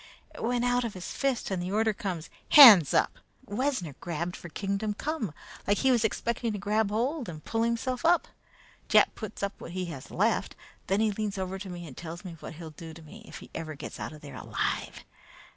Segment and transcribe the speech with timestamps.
[0.33, 4.49] It went out of his fist, and the order comes: 'Hands up!' Wessner reached for
[4.49, 5.31] kingdom come
[5.67, 8.27] like he was expecting to grab hold and pull himself up.
[8.89, 10.55] Jack puts up what he has left.
[10.87, 13.37] Then he leans over to me and tells me what he'll do to me if
[13.37, 15.05] he ever gets out of there alive.